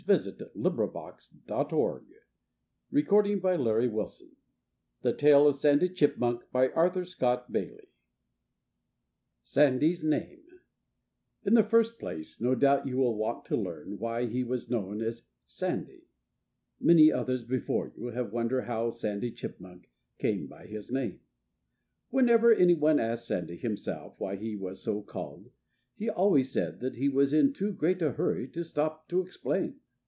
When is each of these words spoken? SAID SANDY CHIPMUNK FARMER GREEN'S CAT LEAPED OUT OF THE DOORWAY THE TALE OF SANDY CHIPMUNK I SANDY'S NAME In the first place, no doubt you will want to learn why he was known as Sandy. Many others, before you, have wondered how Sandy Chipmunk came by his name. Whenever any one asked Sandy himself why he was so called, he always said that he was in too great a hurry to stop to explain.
SAID 0.03 0.17
SANDY 0.17 0.31
CHIPMUNK 0.55 0.79
FARMER 0.79 0.87
GREEN'S 0.87 1.33
CAT 1.45 1.71
LEAPED 1.71 3.11
OUT 3.11 3.11
OF 3.11 3.37
THE 3.39 3.63
DOORWAY 3.69 4.29
THE 5.03 5.13
TALE 5.13 5.47
OF 5.47 5.55
SANDY 5.55 5.89
CHIPMUNK 5.89 6.43
I 6.55 7.79
SANDY'S 9.43 10.03
NAME 10.03 10.43
In 11.45 11.53
the 11.53 11.63
first 11.63 11.99
place, 11.99 12.41
no 12.41 12.55
doubt 12.55 12.87
you 12.87 12.97
will 12.97 13.15
want 13.15 13.45
to 13.45 13.55
learn 13.55 13.99
why 13.99 14.25
he 14.25 14.43
was 14.43 14.71
known 14.71 15.03
as 15.03 15.27
Sandy. 15.45 16.07
Many 16.79 17.11
others, 17.11 17.45
before 17.45 17.93
you, 17.95 18.07
have 18.07 18.33
wondered 18.33 18.61
how 18.61 18.89
Sandy 18.89 19.31
Chipmunk 19.31 19.87
came 20.17 20.47
by 20.47 20.65
his 20.65 20.91
name. 20.91 21.19
Whenever 22.09 22.51
any 22.51 22.73
one 22.73 22.99
asked 22.99 23.27
Sandy 23.27 23.55
himself 23.55 24.15
why 24.17 24.35
he 24.35 24.55
was 24.55 24.81
so 24.81 25.03
called, 25.03 25.51
he 25.95 26.09
always 26.09 26.51
said 26.51 26.79
that 26.79 26.95
he 26.95 27.07
was 27.07 27.33
in 27.33 27.53
too 27.53 27.71
great 27.71 28.01
a 28.01 28.13
hurry 28.13 28.47
to 28.47 28.63
stop 28.63 29.07
to 29.07 29.21
explain. 29.21 29.75